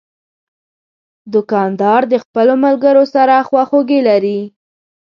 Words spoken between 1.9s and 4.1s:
د خپلو ملګرو سره خواخوږي